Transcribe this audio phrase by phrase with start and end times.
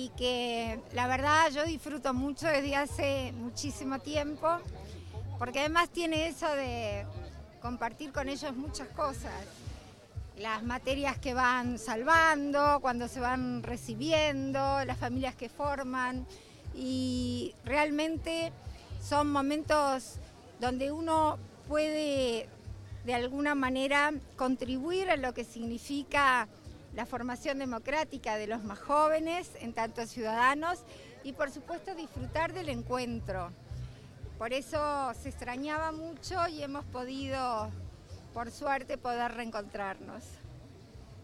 [0.00, 4.48] y que la verdad yo disfruto mucho desde hace muchísimo tiempo,
[5.38, 7.04] porque además tiene eso de
[7.60, 9.32] compartir con ellos muchas cosas.
[10.38, 16.26] Las materias que van salvando, cuando se van recibiendo, las familias que forman
[16.74, 18.52] y realmente
[19.06, 20.14] son momentos
[20.60, 21.38] donde uno
[21.68, 22.48] puede
[23.04, 26.48] de alguna manera contribuir a lo que significa
[26.94, 30.80] la formación democrática de los más jóvenes, en tanto ciudadanos,
[31.22, 33.50] y por supuesto disfrutar del encuentro.
[34.38, 37.70] Por eso se extrañaba mucho y hemos podido,
[38.32, 40.24] por suerte, poder reencontrarnos.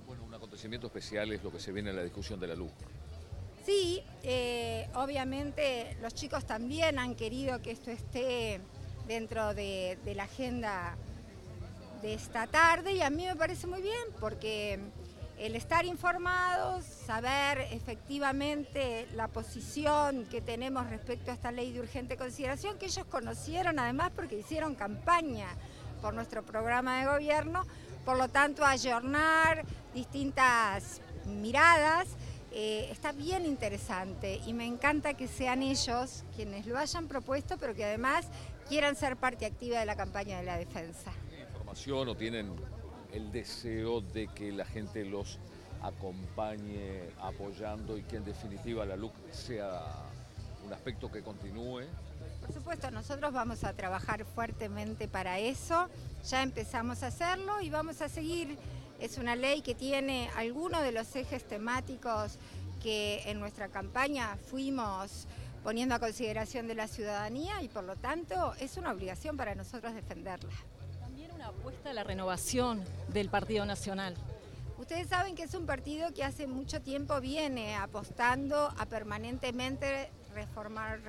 [0.06, 2.70] Bueno, un acontecimiento especial es lo que se viene en la discusión de la luz.
[3.64, 8.60] Sí, eh, obviamente los chicos también han querido que esto esté
[9.08, 10.96] dentro de, de la agenda
[12.02, 14.78] de esta tarde y a mí me parece muy bien porque
[15.38, 22.16] el estar informados, saber efectivamente la posición que tenemos respecto a esta ley de urgente
[22.16, 25.48] consideración, que ellos conocieron además porque hicieron campaña
[26.00, 27.64] por nuestro programa de gobierno,
[28.04, 32.08] por lo tanto ayornar distintas miradas.
[32.52, 37.74] Eh, está bien interesante y me encanta que sean ellos quienes lo hayan propuesto, pero
[37.74, 38.26] que además
[38.66, 41.12] quieran ser parte activa de la campaña de la defensa.
[41.38, 42.56] ¿Información o tienen
[43.16, 45.38] el deseo de que la gente los
[45.82, 49.82] acompañe apoyando y que en definitiva la LUC sea
[50.64, 51.82] un aspecto que continúe.
[52.40, 55.88] Por supuesto, nosotros vamos a trabajar fuertemente para eso,
[56.28, 58.56] ya empezamos a hacerlo y vamos a seguir.
[59.00, 62.38] Es una ley que tiene algunos de los ejes temáticos
[62.82, 65.26] que en nuestra campaña fuimos
[65.62, 69.94] poniendo a consideración de la ciudadanía y por lo tanto es una obligación para nosotros
[69.94, 70.52] defenderla
[71.46, 74.14] apuesta a la renovación del Partido Nacional.
[74.78, 81.00] Ustedes saben que es un partido que hace mucho tiempo viene apostando a permanentemente reformar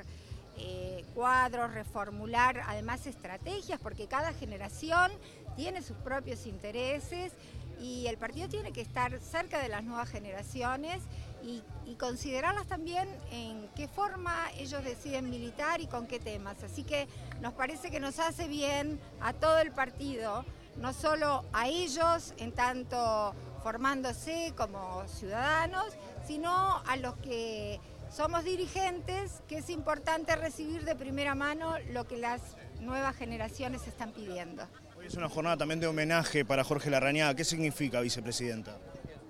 [0.58, 5.12] eh, cuadros, reformular además estrategias, porque cada generación
[5.56, 7.34] tiene sus propios intereses
[7.80, 11.02] y el partido tiene que estar cerca de las nuevas generaciones
[11.44, 11.64] y,
[11.98, 16.62] considerarlas también en qué forma ellos deciden militar y con qué temas.
[16.64, 17.08] Así que
[17.42, 20.46] nos parece que nos hace bien a todo el partido,
[20.76, 23.34] no solo a ellos en tanto
[23.64, 25.88] formándose como ciudadanos,
[26.28, 27.80] sino a los que
[28.12, 32.42] somos dirigentes, que es importante recibir de primera mano lo que las
[32.80, 34.68] nuevas generaciones están pidiendo.
[35.08, 37.34] Es una jornada también de homenaje para Jorge Larrañaga.
[37.34, 38.78] ¿Qué significa, vicepresidenta?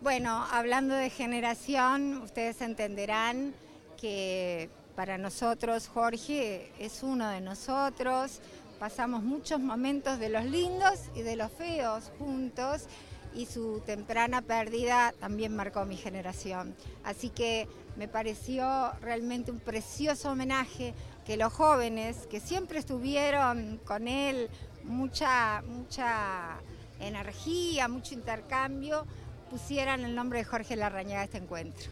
[0.02, 3.54] Bueno, hablando de generación, ustedes entenderán
[3.96, 8.40] que para nosotros Jorge es uno de nosotros,
[8.80, 12.88] pasamos muchos momentos de los lindos y de los feos juntos
[13.36, 16.76] y su temprana pérdida también marcó mi generación.
[17.04, 17.68] Así que
[17.98, 24.50] me pareció realmente un precioso homenaje que los jóvenes que siempre estuvieron con él,
[24.88, 26.58] mucha, mucha
[27.00, 29.06] energía, mucho intercambio,
[29.50, 31.92] pusieran el nombre de Jorge Larrañaga a este encuentro.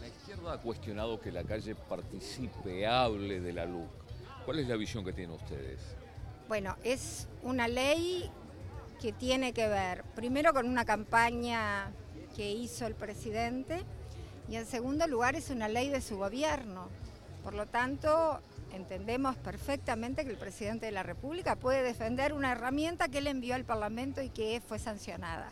[0.00, 3.88] La izquierda ha cuestionado que la calle participe, hable de la luz.
[4.44, 5.80] ¿Cuál es la visión que tienen ustedes?
[6.48, 8.30] Bueno, es una ley
[9.00, 11.90] que tiene que ver primero con una campaña
[12.34, 13.82] que hizo el presidente
[14.48, 16.88] y en segundo lugar es una ley de su gobierno.
[17.42, 18.40] Por lo tanto,
[18.72, 23.54] entendemos perfectamente que el presidente de la República puede defender una herramienta que él envió
[23.54, 25.50] al Parlamento y que fue sancionada.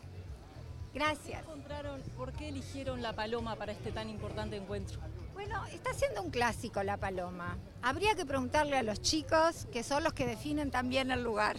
[0.93, 1.43] Gracias.
[2.17, 5.01] ¿Por qué eligieron la paloma para este tan importante encuentro?
[5.35, 7.59] Bueno, está siendo un clásico la paloma.
[7.83, 11.57] Habría que preguntarle a los chicos, que son los que definen también el lugar.